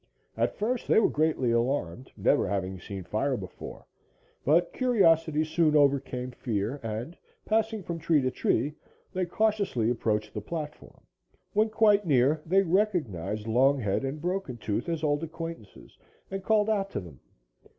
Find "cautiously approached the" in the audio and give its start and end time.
9.27-10.41